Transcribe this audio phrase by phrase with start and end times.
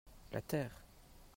[0.31, 0.71] La terre.